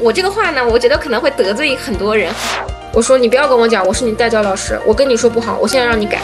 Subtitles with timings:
[0.00, 2.32] 我这个话呢，我觉得可能会得罪很多人。
[2.92, 6.20] 我说你不要跟我讲，我是你代教老师，我跟你说不好，我现在让你改。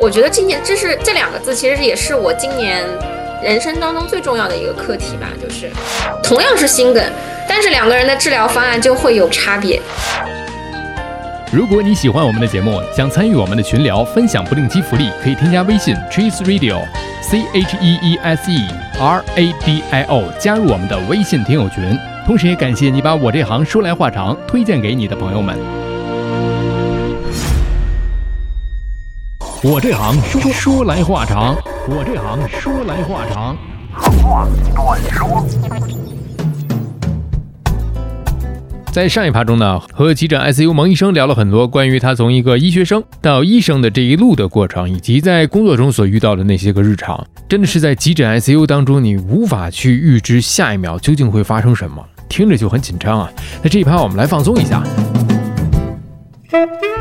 [0.00, 2.82] 我觉得今年这是这两个字，其实也是我今年
[3.42, 5.70] 人生当中最重要的一个课题吧，就是
[6.22, 7.02] 同样是心梗，
[7.48, 9.80] 但是两个人的治疗方案就会有差别。
[11.52, 18.68] 如果你喜欢我们的节目，想参与我们的群聊，分享不定期福利，可以添加微信 Cheese Radio，C H E E S E
[18.98, 21.96] R A D I O，加入我们的微信听友群。
[22.26, 25.56] 同时也感谢你把我这行说来话长推荐给你的朋友们。
[29.62, 31.54] 我这行说说来话长，
[31.86, 33.56] 我这行说来话长。
[38.90, 47.26] 在上一趴中呢，和急诊 ICU 蒙医生聊了很多关于他从一个医学生到医生的这一路的过程，以及在工作中所遇到的那些个日常。
[47.48, 53.30] 真的是在急诊 ICU 当中，你无法去预知下一秒究竟会发生什么，听着就很紧张啊。
[53.62, 54.82] 那这一趴我们来放松一下，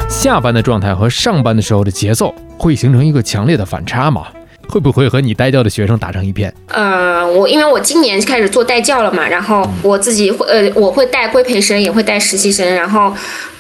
[0.09, 4.27] 下班的状态和上班的时候的节奏会形成一个强烈的反差吗？
[4.69, 6.51] 会不会和你带教的学生打成一片？
[6.67, 13.13] 呃，我因为我今年开始做带教了嘛，然后我自己会呃，我会带规培生，也会带实习生，然后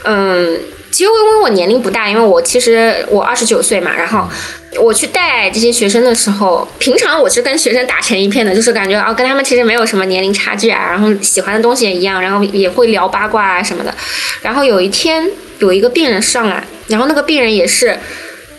[0.05, 0.57] 嗯，
[0.93, 4.29] 其实因为我年龄不大，因为我其实我二十九岁嘛，然后
[4.79, 13.93] 我去带这些学生的时候，平常我是跟学生打成一片的，就是感觉啊，跟他们其实没有什么年龄差距啊，然后喜欢的东西也一样，然后也会聊八卦啊什么的。
[14.43, 15.27] 然后有一天
[15.57, 17.97] 有一个病人上来，然后那个病人也是。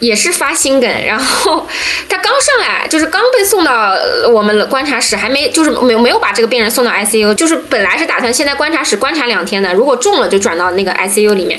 [0.01, 1.67] 也是发心梗，然后
[2.09, 3.97] 他刚上来，就是刚被送到
[4.31, 11.59] 我们观察室，还没就是没没有把这个病人送到 ICU，就是本来是打算先在观察室观察两天的，如果中了就转到那个 ICU 里面。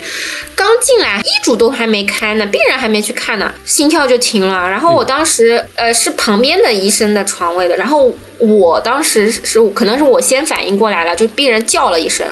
[0.55, 4.69] 刚进来，医嘱都还没开呢，病人还没去看呢，心跳就停了。
[4.69, 12.25] 然后我当时呃是旁边的医生的床位的，然后我当时是可能是我先反应过来了，就病人叫了一声。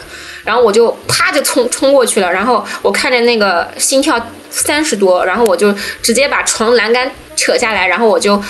[0.44, 8.42] 然后我就啪就冲冲过去了，然后我看着那个心跳三十多，然后我就直接把床栏杆扯下来，然后我就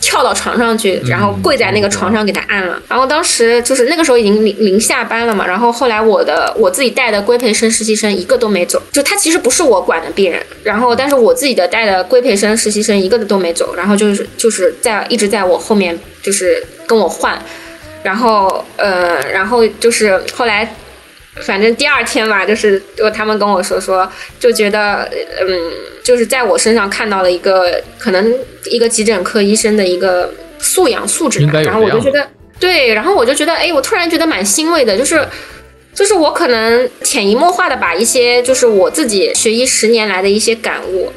[0.00, 2.80] 跳到床上去，然后跪在那个床上给他按了。
[2.86, 17.42] 然后当时就是那个时候已经临临下班了嘛，然后后来我的我自己带的规培生实习生一个都没走，就他其实不是我管的病人，然后但是我自己的带的规培生实习生一个都没走，然后就是就是在一直在我后面就是跟我换，
[18.02, 20.74] 然后呃然后就是后来。
[21.36, 25.08] 反正第二天吧，就是就他们跟我说说，就觉得
[25.40, 25.72] 嗯，
[26.02, 28.34] 就是在我身上看到了一个可能
[28.64, 32.28] 一个急诊科医生的一个素养素质吧，然后我就觉得
[32.58, 35.24] 对，然后我就觉得哎，我突然觉得蛮欣慰的，就是
[35.94, 41.12] 就是我可能潜移默化的把一些就是我自己学医十年来的一些感悟，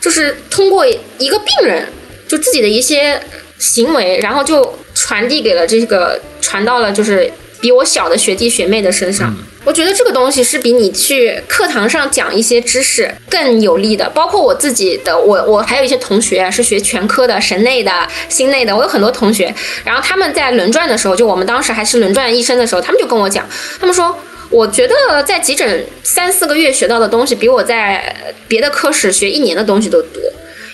[0.00, 1.88] 就是通过一个病人
[2.28, 3.20] 就自己的一些
[3.58, 7.30] 行为，然后就传递给了这个传到了就是
[7.60, 9.34] 比我小的学弟学妹的身上。
[9.64, 14.08] 我觉得这个东西是比你去课堂上讲一些知识更有利的。
[14.10, 17.90] 包括我自己的，我我还有一些同学是学全科的、神内的、
[18.28, 18.76] 心内的。
[18.76, 19.52] 我有很多同学，
[19.84, 23.44] 然后他们在轮转的时候，就我们当时还是轮转医生的时候，他们就跟我讲，
[23.80, 24.16] 他们说，
[24.50, 28.14] 我觉得在急诊三四个月学到的东西，比我在
[28.46, 30.22] 别的科室学一年的东西都多。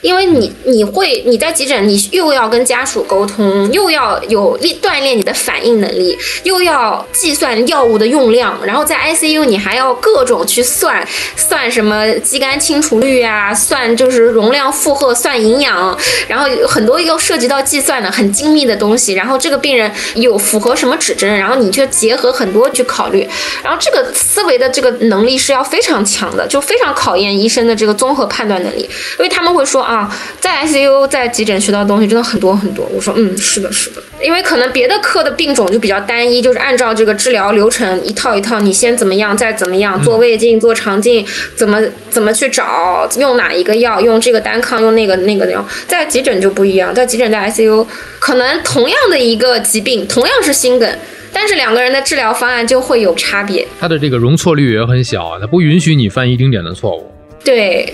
[0.03, 15.97] 因为你你会你在急诊，你又要跟家属沟通，又要有练锻炼你的反应能力，又要计算药物的用量，然后在 ICU 你还要各种去算算什么肌酐清除率啊，算就是容量负荷，算营养，
[16.27, 23.29] 然后很多又涉及到计算的很精密的东西，然后这个病人有符合什么指针，然后你就结合很多去考虑，
[23.63, 28.83] 然后这个思维的这个能力是要非常强的，就非常考验医生的这个综合判断能力，
[29.19, 29.92] 因为他们会说啊。
[29.93, 30.11] 啊，
[30.41, 32.89] 在 ICU 在急诊学到的东西真的很多很多。
[32.95, 45.63] 我说，嗯，是的，是的，因为可能别的科的病种就比较单一，就是按照这个治疗流程一套一套，你先怎么样，再怎么样，做胃镜、做肠镜，怎么怎么去找，用哪一个药，用这个单抗，用那个那个药。
[45.87, 47.87] 在急诊就不一样，在急诊在 ICU，
[48.19, 50.99] 可能同样的一个疾病，同样是心梗，
[51.33, 53.67] 但是两个人的治疗方案就会有差别。
[53.79, 57.13] 它的这个容错率也很小，它不允许你犯一丁点的错误。
[57.45, 57.93] 对。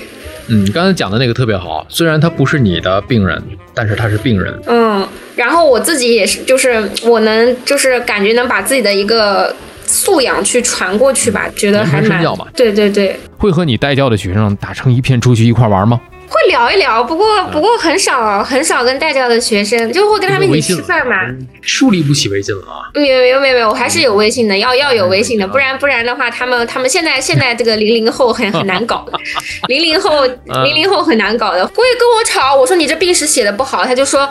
[0.49, 3.43] 嗯，刚才讲的那个特别好，虽然他不是你的病人，
[3.75, 4.59] 但是他是病人。
[4.67, 5.07] 嗯，
[5.37, 9.55] 然后我自己也是，就是我能，就是感觉能把自己的一个
[9.85, 12.25] 素养去传过去吧，觉得还蛮。
[12.55, 13.19] 对对对。
[13.37, 16.01] 会和你带教的学生打成一片，出去一块玩吗？
[16.29, 21.15] 会聊一聊，不过不过很少很少跟带教的学生，就会跟他们一起吃饭嘛。
[21.63, 22.85] 树立不起微信了啊？
[22.95, 29.19] 没有没有没有没有，我还是有微信的，要要有微信的，不然不然的话，他们他们现在现在这个零零后很很难搞的，
[29.69, 34.29] 零零后零零后很难搞的，会跟我吵，我说你这病史写的不好，他就说，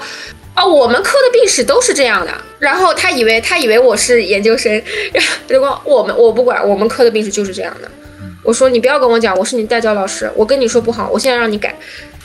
[0.53, 4.71] 啊我们科的病史都是这样的，然后他以为他以为我是研究生，
[5.13, 7.89] 然后结果 我们我不管，我们科的病史就是这样的。
[8.47, 11.75] 我说你不要跟我讲，我是你代教老师，我跟你说不好，我现在让你改。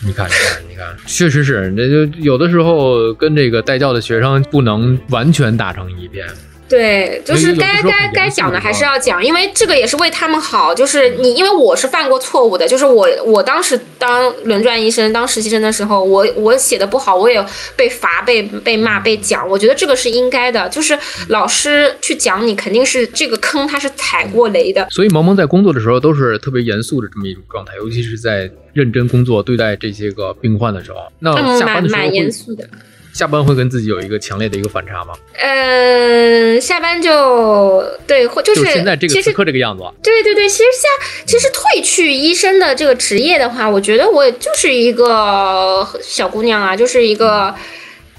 [0.06, 6.24] 你看，你看，你看，确实是，那就有的时候跟这个代教的学生不能完全打成一片。
[6.72, 10.74] 对，就是该该该讲的还是要讲，因为这个也是为他们好。
[10.74, 17.44] 就是你，因为我是犯过错误的，就是我我当时当轮转医生、当实习生的时候，我我写的不好，我也
[17.76, 19.46] 被罚、被被骂、被讲。
[19.46, 20.98] 我觉得这个是应该的，就是
[21.28, 24.88] 老师去讲你，肯定是这个坑他是踩过雷的。
[24.90, 32.66] 所以萌萌在工作的时候都是特别严肃的这么一种状态，尤其是在认真工作对待这些个病患的时候，那下班的时候蛮严肃的。
[33.12, 35.14] 下班会跟自己有一个强烈的一个反差吗？
[35.38, 39.84] 嗯，下班就对，或就是现在这个此刻这个样子。
[40.02, 40.88] 对对对，其实下
[41.26, 47.54] 其实褪去医生的这个职业的话，我觉得我就是一个小姑娘啊，就是一个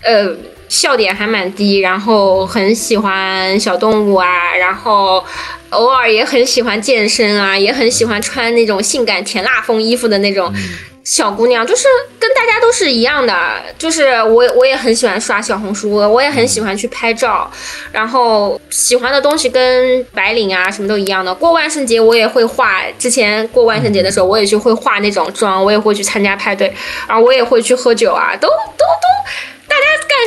[0.03, 0.35] 呃
[0.69, 5.25] 笑点还蛮低，然后很喜欢小动物啊，然后
[5.71, 10.53] 偶尔也很喜欢健身啊，也很喜欢穿那种性感甜辣风衣服的那种。
[11.03, 11.85] 小姑娘就是
[12.17, 17.51] 跟大家都是一样的，就是我我也很喜欢刷小红书，我也很喜欢去拍照，
[17.91, 21.35] 然后喜欢的东西跟白领啊什么都一样的。
[21.35, 26.73] 过万圣节我也会化，之前过万圣节的时候我也就会化那种妆，我也会去参加派对，
[27.07, 29.13] 然后我也会去喝酒啊，都都都。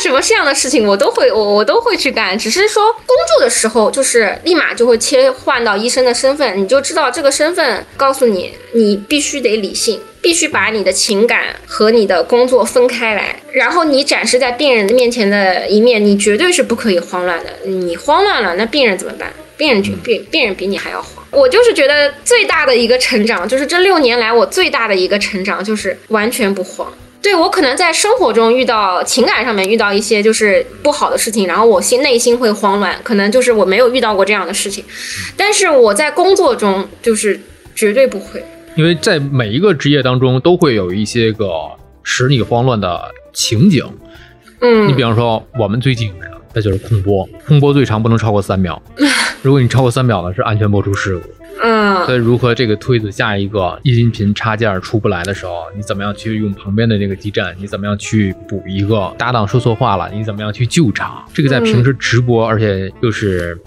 [0.00, 2.38] 什么这样的事情，我都会，我我都会去干。
[2.38, 13.40] 只是说工作的时候，就是立马就会切换到医生的身份，你就知道这个身份告诉你，你必须得理性，必须把你的情感和你的工作分开来。
[13.52, 17.50] 然后你展示在病人的面前的一面，你绝对是不可以慌乱的。
[17.64, 19.32] 你慌乱了，那病人怎么办？
[19.56, 21.24] 病人比病病人比你还要慌。
[21.30, 26.92] 我就是觉得最大的一个成长，就是这六年来我最大的一个成长，就是完全不慌。
[27.26, 34.84] 对我可能在生活中遇到情感上面遇到一些就是不好的事情，然后我心内心会慌乱，可能就是我没有遇到过这样的事情，
[35.36, 37.40] 但是我在工作中就是
[37.74, 38.40] 绝对不会，
[38.76, 41.48] 因为在每一个职业当中都会有一些个
[42.04, 43.84] 使你慌乱的情景，
[44.60, 48.80] 嗯，你比方说我们最近的那就是空播，空播最长不能超过三秒，
[49.42, 51.35] 如果你超过三秒了是安全播出事故。
[51.62, 57.54] 嗯，所以如何这个推子下一个音频插件出不来的时候，你怎么样去用旁边的这个基站？
[57.58, 60.10] 你怎么样去补一个搭档说错话了？
[60.12, 61.24] 你怎么样去救场？
[61.32, 63.58] 这个在平时直播，而且又是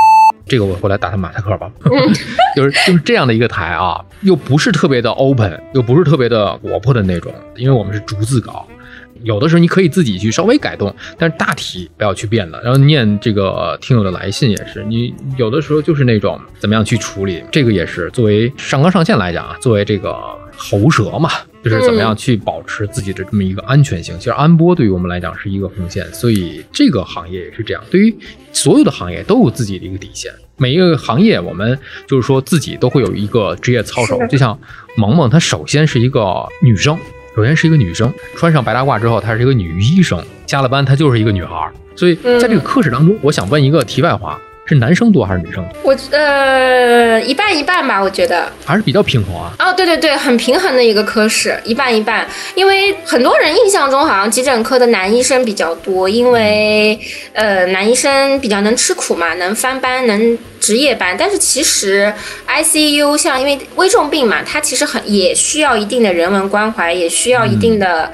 [0.46, 1.72] 这个我回来打他马赛克吧，
[2.56, 8.68] 就是就是这样的一个台啊，又不是特别的 open，又不是特别的活泼的那种，因为我们是逐字稿。
[9.24, 12.62] 有的时候你可以自己去稍微改动，但是大体不要去变的。
[12.62, 20.16] 然后念这个听友的来信也是，你有的时候就是那种怎么样去处理，这个也是作为上纲上线来讲啊，作为这个
[20.56, 21.30] 喉舌嘛，
[21.63, 24.18] 就是怎么样去保持自己的这么一个安全性。
[24.18, 27.83] 其实安播对于我们来讲是一个红线，所以这个行业也是这样。
[27.89, 28.16] 对于
[28.51, 31.77] 所有的行业都有自己的一个底线，每一个行业我们
[32.07, 34.19] 就是说自己都会有一个职业操守。
[34.27, 34.60] 就像
[34.95, 36.98] 萌萌，她首先是一个女生。
[37.40, 40.22] 首先是一个女生，穿上白大褂之后，她是一个女医生。
[40.46, 41.72] 加了班，她就是一个女孩。
[41.96, 44.38] 所以在这个科室当中，我想问一个题外话。
[44.69, 45.92] 是男生多还是女生多？
[45.92, 49.51] 我呃一半一半吧，我觉得还是比较平衡啊。
[49.57, 52.27] 哦，对对对，很平衡的一个科室，一半一半。
[52.54, 57.00] 因为很多人印象中好像急诊科的男医生比较多，因为
[57.33, 61.16] 呃男医生比较能吃苦嘛，能翻班，能值夜班。
[61.18, 62.14] 但是其实
[62.47, 68.11] ICU 像因为危重病嘛，它其实很也需要一定的人文关怀，也需要一定的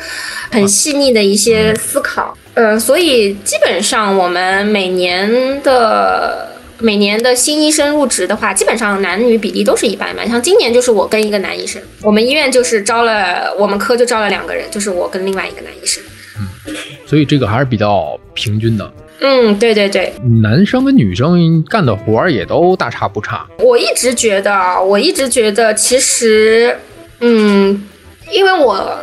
[0.51, 2.33] 很细腻的一些思考。
[2.37, 2.44] 嗯，
[2.79, 10.25] 所以基本上我们每年的每年的新医生入职的话，基本上男女比例都是一半一半。
[10.29, 16.01] 像今年就是我跟一个男医生，我们医院就是招了，我们科就招了两个人，就是我跟另外一个男医生。
[16.37, 16.73] 嗯，
[17.05, 18.93] 所以这个还是比较平均的。
[19.19, 23.45] 嗯，对对对，男生跟女生干的活儿也都大差不差。
[23.59, 26.77] 我一直觉得，我一直觉得，其实，
[27.19, 27.85] 嗯，
[28.31, 28.97] 因为我。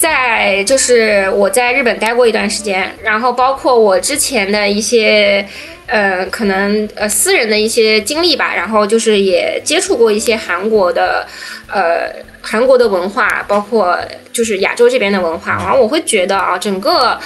[0.00, 5.46] 在就是我在日本待过一段时间，然后包括我之前的一些，
[5.84, 11.26] 呃，可能呃私人的一些经历吧，然后就是也接触过一些韩国的，
[11.68, 13.98] 呃，韩国的文化，包括
[14.32, 17.20] 就是亚洲这边的文化，然后我会觉得啊，整个。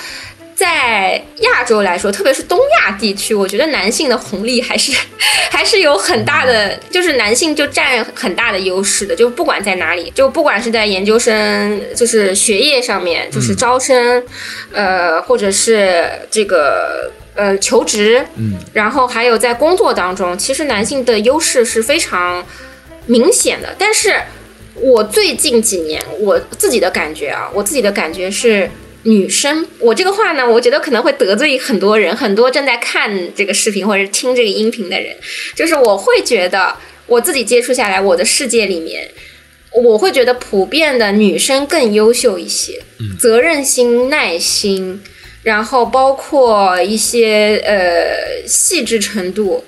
[0.54, 4.92] 在亚洲来说，特别是东亚地区，我觉得男性的红利还是
[5.50, 9.16] 还是有很大的，就是男性就占很大的优势的。
[9.16, 14.22] 就不管在哪里，就不管是在研究生，就是学业上面，就是招生，
[14.72, 22.46] 呃，或者是这个呃求职，嗯，然后还有在工作当中，其实男性的优势是非常
[23.06, 23.74] 明显的。
[23.76, 24.14] 但是
[24.76, 28.70] 我最近几年我自己的感觉啊，我自己的感觉是。
[29.04, 35.16] 女生，我这个话呢，我觉得可能会得罪很多人，很多正在看这个视频或者听这个音频的人，
[35.54, 39.10] 就是我会觉得我自己接触下来，我的世界里面，
[39.72, 42.82] 我会觉得普遍的女生更优秀一些，
[43.18, 45.00] 责任心、耐心。
[45.44, 49.62] 然后包括一些呃细致程度，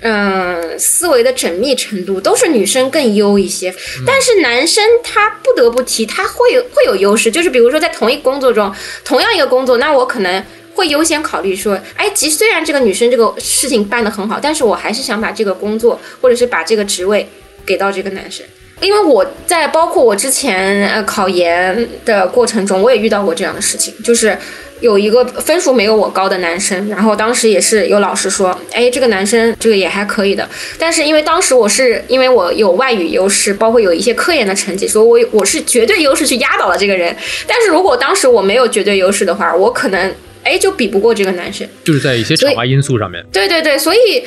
[0.00, 3.72] 嗯，思维的缜密程度都是女生更优一些。
[4.04, 8.74] 但是男生他不得不提，他会会有优势，就是比如说在同一工作中，
[9.04, 17.28] 同样一个工作，那我可能会优先考虑说，哎，即虽然这个女生这个事情办得很好，但是我还是想把这个工作或者是把这个职位
[17.64, 18.44] 给到这个男生，
[18.80, 24.36] 因为我在包括我之前呃考研的过程中，我也遇到过这样的事情，就是。
[24.82, 30.46] 有一个分数没有我高的男生，然后当时也是有老师说，哎，这个男生这个也还可以的。
[30.76, 37.16] 但是因为当时我是因为我有外语优势，包括有一些科研的成绩，所以我我是绝对优势去压倒了这个人。
[37.46, 41.66] 但是如果当时我没有绝对优势的话，我可能哎就比不过这个男生。
[41.84, 43.24] 就是在一些场外因素上面。
[43.32, 44.22] 对对对，所以。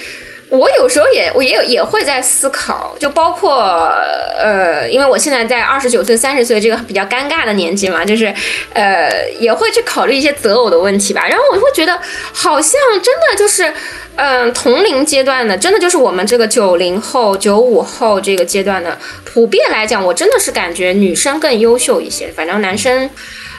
[0.50, 3.90] 我有时候也，我也有也会在思考，就包括
[4.38, 8.32] 呃，因为我现在在二十九岁、三十岁这个比较尴尬的年纪嘛，就是
[8.72, 11.28] 呃，也会去考虑一些择偶的问题吧。
[11.28, 12.00] 然后我会觉得，
[12.32, 13.74] 好像真的就是，
[14.18, 22.28] 嗯，同龄阶段的，真的就是我们这个九零后、九五后这个阶段的，普遍来讲，我真的是感觉女生更优秀一些。
[22.28, 23.10] 反正男生，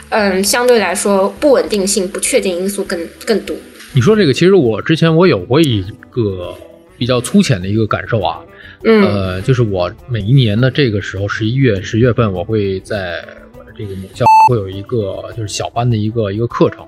[0.09, 3.53] 嗯，相对来说不稳定性、不确定因素更更多。
[3.93, 6.55] 你说这个，其实我之前我有过一个。
[6.97, 8.39] 比较粗浅的一个感受啊，
[8.83, 13.23] 呃，就是我每一年的这个时候，十一月、十月份，我会在
[13.57, 16.85] 我的这个母校会有一个就是小班的一个一个课程。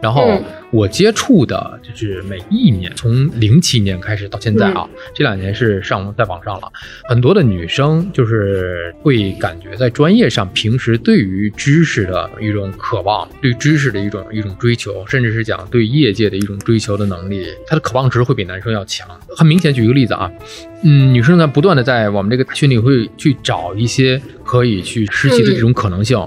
[0.00, 6.72] 然后我接触的就是每一年，从零七年开始到现在啊，这两年是上在网上了。
[7.04, 19.08] 很多的女生就是会感觉在专业上，平时对于知识的一种渴望，对知识的一种一种追求，甚至是讲对业界的一种追求的能力，她的渴望值会比男生要强。
[19.36, 20.30] 很明显，举一个例子啊，
[20.82, 26.18] 嗯，女生呢不断的在我们这个大群里会去找一些可以去实习的这种可能性。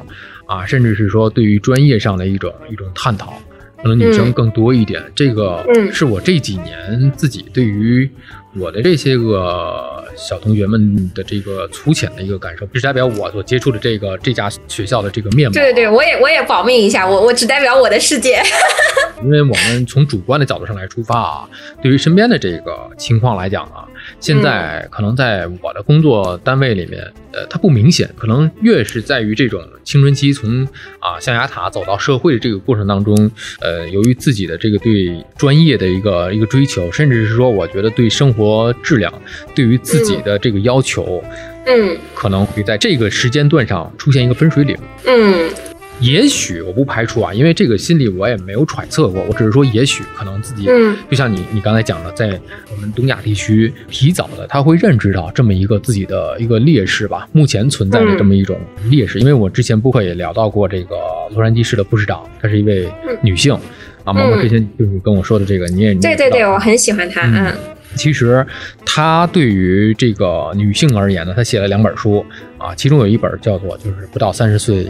[0.46, 3.34] 啊，甚至是说对于专业上的一种一种探讨，
[3.82, 5.02] 可能女生更多一点。
[5.16, 8.10] 这个是我这几年自己对于
[8.58, 15.54] 我的这些个小同学们的这个粗浅的一个感受，只代表我所接触的这个这家学校的这个面貌。
[15.54, 18.42] 对对对，我也我也保密一下，我我只代表我的世界。
[19.24, 21.50] 因为我们从主观的角度上来出发啊，
[21.82, 23.88] 对于身边的这个情况来讲啊。
[24.20, 28.10] 现在可能在我的工作单位里面，呃，它不明显。
[28.18, 30.68] 可能越是在于这种青春期从
[31.00, 33.30] 啊象牙塔走到社会的这个过程当中，
[33.62, 39.14] 呃，由于自己的这个对专业的一个一个追求，甚至是说我觉得对生活质量，
[39.54, 41.24] 对于自己的这个要求，
[41.66, 45.50] 嗯，可能会在这个时间段上出现一个分水岭，嗯。
[46.02, 58.60] 也许我不排除啊，因为这个心理我也没有揣测过，我只是说也许可能自己，嗯，就像你你刚才讲的，在我们东亚地区提早的，他会认知到这么一个自己的一个劣势吧，目前存在的这么一种
[58.90, 59.20] 劣势。
[59.20, 60.96] 因为我之前播客也聊到过这个
[61.32, 63.54] 洛杉矶市的副市长，她是一位女性，
[64.04, 67.56] 啊，毛毛之前就是跟我说的这个，你也对对对，我很喜欢她，嗯，
[67.96, 68.46] 其实
[68.86, 72.26] 她对于这个女性而言呢，她写了两本书
[72.58, 74.86] 啊，其中有一本叫做就是不到三十岁。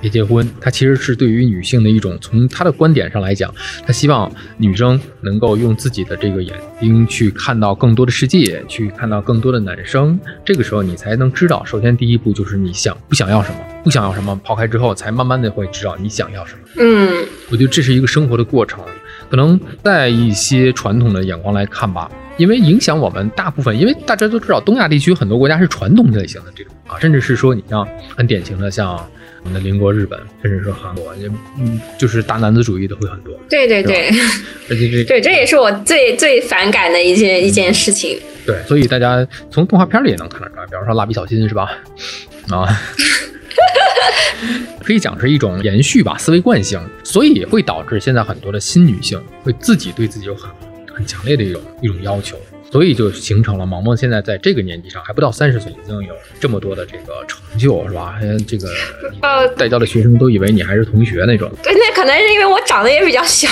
[0.00, 3.52] 别结婚，他其实是对于女性的一种，从她的观点上来讲，
[3.86, 10.18] 她希望女生能够用自己的这个眼睛去看到更多的世界，去看到更多的男生。
[10.44, 16.60] 这个时候你才能知道，首先第一步就是你想不想要什么，不想要什么，抛开之后，才慢慢的会知道你想要什么。
[16.78, 18.80] 嗯，我觉得这是一个生活的过程，
[19.30, 27.86] 可能在一些传统的眼光来看吧，因为影响我们大部分，因为大家都知道东亚地区很多国家是传统类型的这种啊，甚至是说你像
[28.16, 28.98] 很典型的像。
[29.48, 31.26] 我们的邻国日本，甚至说韩国，也
[31.58, 33.34] 嗯，就是大男子主义的会很多。
[33.48, 34.10] 对对对，
[34.68, 38.20] 而且这 对这也是我最最反感的一件一件事情。
[38.44, 41.70] 对，所以大家从动画片里也能看得出来，比方说蜡笔小新是吧？
[42.50, 42.68] 啊，
[44.84, 50.50] 可以讲是一种延续吧，思维惯性，所以会导致现在很多的新女性会自己对自己有很
[50.94, 52.38] 很强烈的一种一种要求。
[52.70, 58.18] 所以就形成了萌萌现在在这个年纪上还不到三十岁，已经有这么多的这个成就，是吧？
[58.46, 58.68] 这个
[59.22, 61.50] 呃，带教的学生都以为你还是同学那种。
[61.62, 63.48] 对，那可能是因为我长得也比较小，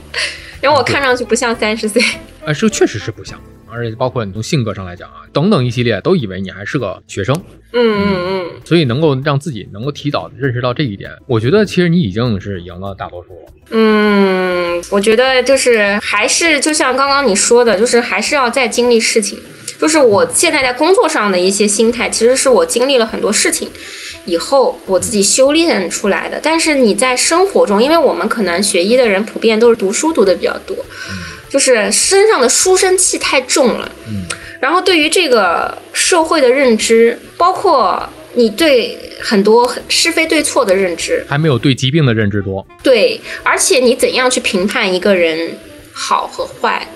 [0.62, 2.02] 因为我看上去不像三十岁。
[2.44, 3.40] 啊，是确实是不像。
[3.72, 7.34] 而且包括你从性格上来讲啊，等等一系列都以为你还是个学生，
[7.72, 13.52] 嗯嗯嗯，所以能够让自己能够提早认识到这一点，我觉得其实你已经是赢了大多数了。
[13.70, 19.38] 嗯，我觉得就是还是就像刚刚你说的，就是还是要再经历事情。
[19.78, 23.66] 就是我现在在工作上的一些心态，其实是我经历了很多事情。
[24.26, 26.38] 以后我自己修炼出来的。
[26.42, 30.76] 但是你在生活中，因为我们可能学医的人普遍都是读书读的比较多，
[31.50, 33.92] 就是身上的书生气太重了。
[34.08, 34.24] 嗯，
[34.60, 42.66] 然后对于这个社会的认知，包括你对很多是非对错的认知，还没有对疾病的认知多。
[42.82, 45.58] 对，而且你怎样去评判一个人
[45.92, 46.86] 好和坏？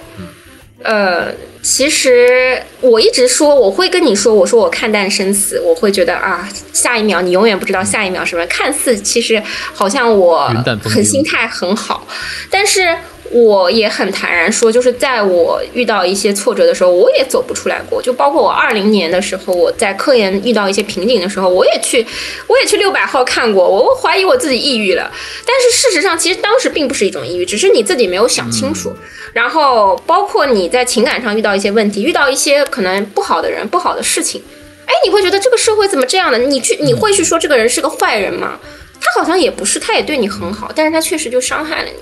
[0.82, 1.32] 呃，
[1.62, 8.46] 其实我一直说，我会跟你说，我说我看淡生死，我会觉得啊，下一秒你永远不知道下一秒什么。
[8.48, 9.42] 看似其实
[9.72, 10.46] 好像我
[10.82, 12.06] 很心态很好，
[12.50, 12.94] 但是
[13.30, 18.00] 我也很坦然说，就是在我遇到一些挫折的时候，我也走不出来过。
[18.00, 22.06] 就包括我二零年的时候，我在科研遇到一些瓶颈的时候，我也去，
[22.46, 25.10] 我也去六百号看过，我我怀疑我自己抑郁了。
[25.46, 28.92] 但是事实上，其实当时并不是一种抑郁，只是你自己没有想清楚。
[29.32, 34.40] 然后包括你在情感上遇到一些问题，遇到一些可能不好的人、不好的事情，
[34.86, 36.38] 哎，你会觉得这个社会怎么这样的？
[36.38, 38.60] 你去，你会去说这个人是个坏人吗？
[39.00, 41.98] 他好像也不是，他也对你很好，但是他确实就伤害了你。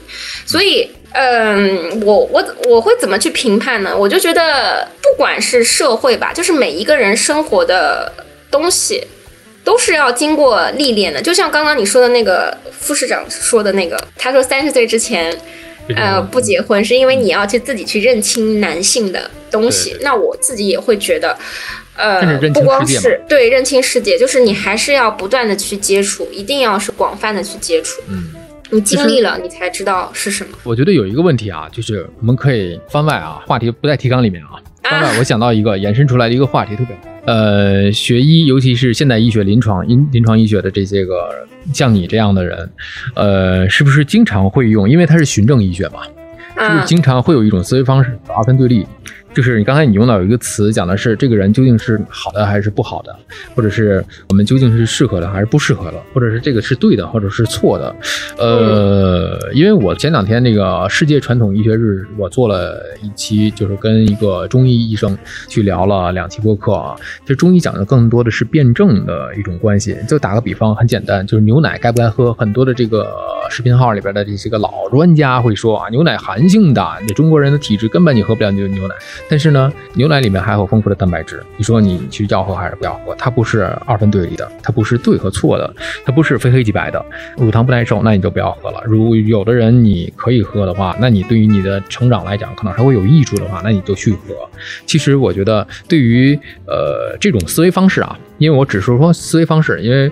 [0.46, 3.96] 所以，嗯，我我我会怎么去评判呢？
[3.96, 8.12] 我就觉得，不管是社会吧，就是每一个人生活的
[8.50, 9.06] 东西，
[9.62, 11.20] 都是要经过历练的。
[11.20, 15.36] 就像刚刚你说的那个副市长说的那个，他说三十岁之前。
[15.96, 19.90] 呃，不结婚是因为你要去自己去认清男性的东西。
[19.90, 21.36] 对那我自己也会觉得，
[21.96, 28.00] 呃不光是对认清世界，就是你还是要不断的去接触，一定要是广泛的去接触。
[28.06, 28.32] 嗯，
[28.72, 30.50] 你经历了，你才知道是什么。
[30.64, 34.52] 我觉得有一个问题啊，就是我们可以番外啊，话题不在提纲里面啊。
[34.82, 37.02] 番外，我想到一个延伸出来的一个话题，特别好。
[37.26, 42.70] 呃，学医，尤其是现代医学、临床临临床医学的这些个像你这样的人，
[43.14, 44.88] 呃，是不是经常会用？
[44.88, 46.02] 因为它是循证医学嘛，
[46.56, 48.86] 是不是嗯，经常会有一种思维方式二分对立？
[49.34, 53.14] 就是你刚才你用到有一个词，讲的是这个人究竟是好的还是不好的，
[53.54, 57.94] 或者是我们究竟是适合的还是不适合的，或者是这个是对的或者是错的。
[58.38, 65.16] 呃，因为我前两天那个世界传统医学日，我做了一期，就是跟一个中医医生
[65.48, 66.94] 去聊了两期播客啊。
[67.22, 69.96] 其实中医讲的更多的是辩证的一种关系。
[70.08, 73.10] 就打个比方，很简单，就是牛奶该不该喝，很多的这个
[73.48, 78.94] 视频号里边的这些个老专家会说啊，牛奶寒性的，你中国人的体质根本你喝不了牛牛奶。
[79.28, 83.14] 但是呢，牛奶里面还有丰富的蛋白质，你说你去要喝还是不要喝？
[83.16, 87.04] 它不是二分对立的，它不是对和错的，它不是非黑即白的。
[87.36, 88.82] 乳糖不耐受，那你就不要喝了。
[88.86, 94.18] 如有的人你可以喝的话，那你对于你的成长来讲，可能还会有益处的话，那你就去喝。
[94.86, 100.10] 其实我觉得，对于呃这种思维方式啊，因为我只是说思维方式，因为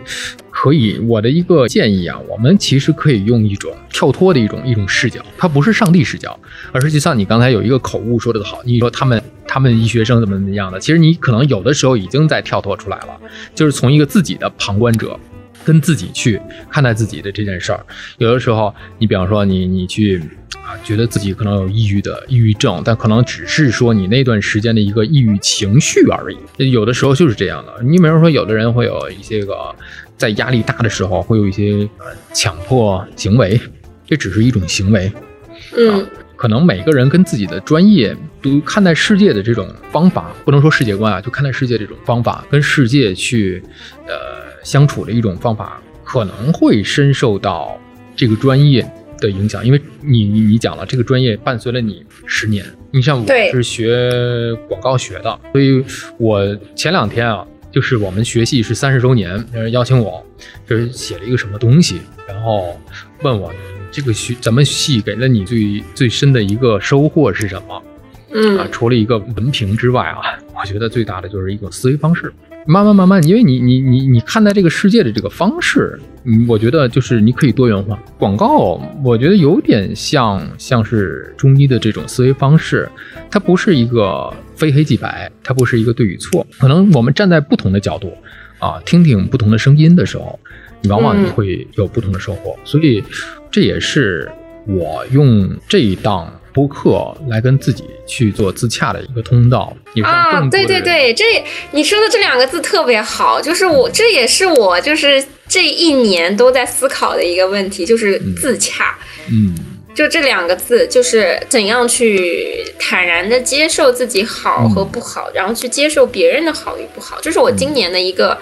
[0.63, 6.39] 可以我的一个建议啊，我们其实可以用一种跳脱的一种一种视角，它不是上帝视角，
[6.71, 13.19] 而是就像你刚才有一个口误说的好，你说他们他们医学生怎么怎么样的，其实你可能有的时候已经在跳脱出来了，
[13.55, 15.19] 就是从一个自己的旁观者。
[15.63, 17.85] 跟自己去看待自己的这件事儿，
[18.17, 20.19] 有的时候，你比方说你你去
[20.65, 26.71] 啊，觉得自己可能有抑郁的抑郁症，但可能只是说你那段时间的一个抑郁情绪而已。
[26.71, 27.83] 有的时候就是这样的。
[27.83, 29.55] 你比方说，有的人会有一些个
[30.21, 32.05] 在压力大的时候会有一些呃
[32.35, 33.59] 强迫行为，
[34.07, 35.11] 这只是一种行为。
[35.75, 36.07] 嗯
[36.37, 43.63] 可能每个人跟自己的专业都看待世界的这种方法，不能说世界观啊，就看待世界这种方法，跟世界去
[44.07, 44.13] 呃
[44.63, 47.79] 相处的一种方法，可能会深受到
[48.15, 48.87] 这个专业
[49.19, 54.11] 的影响，因为你你你讲了，这个专业伴随了你十年，你像我是学
[54.69, 55.83] 广告学的，所以
[56.19, 57.47] 我前两天啊。
[57.71, 60.25] 就是我们学系是三十周年，邀请我，
[60.67, 62.79] 就是写了一个什么东西，然后
[63.23, 63.53] 问我
[63.91, 67.75] 这个学咱们系给了你最最深的一个收获是什么？
[67.75, 67.83] 啊，
[68.33, 72.33] 嗯除了一个文凭之外啊，我觉得最大的就是一种思维方式。
[72.71, 77.99] 慢慢慢慢，因为你你你你看待这个世界的这个方式，嗯，我觉得就是你可以多元化。
[78.17, 82.89] 广告，我觉得有点像像是中医的这种思维方式，
[83.29, 86.47] 它不是一个非黑即白，它不是一个对与错。
[86.61, 88.13] 可能我们站在不同的角度
[88.61, 90.39] 啊，听听不同的声音的时候，
[90.81, 92.57] 你往往你嗯会有不同的收获。
[92.65, 93.03] 所以
[93.51, 94.31] 这也是
[94.69, 101.25] 我用这一档播客来跟自己去做自洽的一个通道，也让啊，对对对，这
[101.73, 108.99] 你说的这两个字特别好，就是我这也是我就是这一年都在思考的一个问题，就是自洽。
[109.31, 109.55] 嗯。
[109.93, 118.39] 就这两个字，就是怎样去坦然的接受自己好和不好，然后去接受别人的好与不好，这是我今年的一个，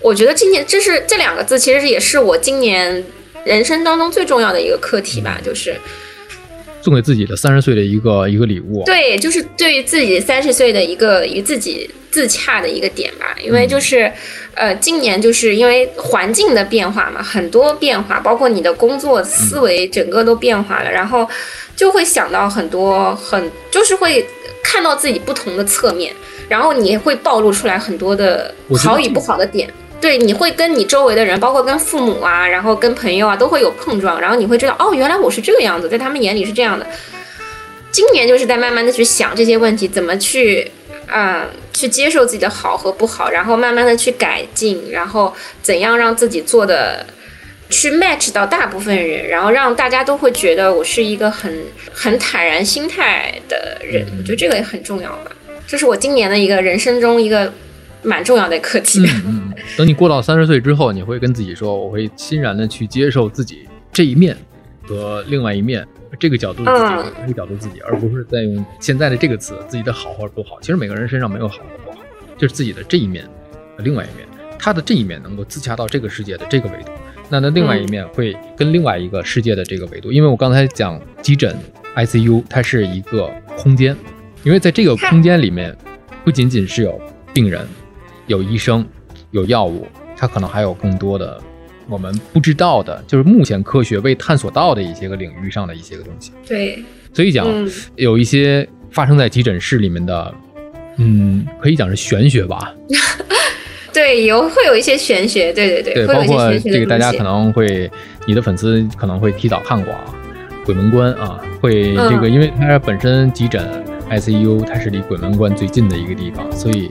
[0.00, 3.02] 我觉得今年这是这两个字，其实也是我今年
[3.44, 5.76] 人生当中最重要的一个课题吧，就是，
[6.82, 8.82] 送给自己的三十岁的一个一个礼物。
[8.84, 13.34] 对，就是对于自己三十岁的一个与自己自洽的一个点吧。
[13.42, 14.12] 因为就是，
[14.54, 21.28] 呃，今年就是因为环境的变化嘛，很多变化，包括你的工作思维整个都变化了，然后
[21.74, 24.24] 就会想到很多很，就是会
[24.62, 26.12] 看到自己不同的侧面，
[26.48, 29.68] 然后你会暴露出来很多的好与不好的点。
[30.02, 36.84] 对，你会跟你周围的人，包括跟父母啊，然后跟朋友啊，都会有碰撞，然后你会知道，哦，原来我是这个样子，在他们眼里是这样的。
[37.92, 40.68] 今年就是在慢慢的去想这些问题，怎么去，
[41.06, 47.06] 啊，去接受自己的好和不好，然后慢慢的去改进，然后怎样让自己做的
[47.70, 55.30] 去 match 到大部分人，然后让大家都会觉得我是一个很很坦然心态的人，我觉得这个也很重要吧。
[55.64, 57.52] 这是我今年的一个人生中一个。
[58.02, 59.04] 蛮重要的课题。
[59.04, 64.36] 嗯嗯，等你过到三十岁之后，你会跟自己说：“我会欣然的去接受自己这一面
[64.86, 65.86] 和另外一面，
[66.18, 70.58] 这个角度自己，这个角度自己，而不是在用现在的这个词，自己的好或者不好。
[70.60, 71.98] 其实每个人身上没有好和不好，
[72.36, 73.24] 就是自己的这一面
[73.76, 74.26] 和另外一面。
[74.58, 76.92] 他的这一面能够自洽到这个世界的这个维度，
[77.28, 80.12] 那那另外一面会跟另外一个世界的这个维度。
[80.12, 81.56] 因为我刚才讲急诊
[81.96, 83.96] ICU，它是一个空间，
[84.44, 85.76] 因为在这个空间里面，
[86.24, 87.00] 不仅仅是有
[87.34, 87.66] 病人。
[88.26, 88.86] 有医生，
[89.30, 91.40] 有药物，它可能还有更多的
[91.88, 96.32] 我们不知道的，就是目前科学未探索到的一些个领域上的一些个东西。
[96.46, 96.82] 对，
[97.12, 97.46] 所以讲
[97.96, 100.34] 有一些发生在急诊室里面的，
[100.96, 102.72] 嗯，可以讲是玄学吧。
[103.92, 107.90] 对，有会有一些玄学，对对对，包括这个大家可能会，
[108.26, 110.04] 你的粉丝可能会提早看过啊，
[110.64, 116.90] 《鬼门关》啊，会这个，因为它本身急诊 ICU 它是离鬼门关最近的一个地方，所以。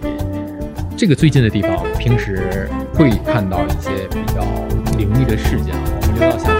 [1.01, 4.43] 这个最近的地方，平时会看到一些比较
[4.99, 5.73] 灵异的事件。
[5.73, 6.50] 我们留到下